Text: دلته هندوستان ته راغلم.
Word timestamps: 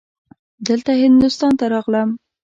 دلته 0.67 0.91
هندوستان 1.03 1.53
ته 1.59 1.65
راغلم. 1.73 2.09